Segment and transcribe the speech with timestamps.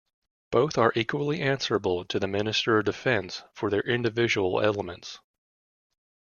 [0.49, 5.19] Both are equally answerable to the Minister of Defence for their individual elements.